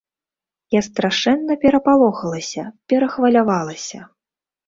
Я 0.75 0.79
страшэнна 0.87 1.57
перапалохалася, 1.65 2.63
перахвалявалася. 2.93 3.99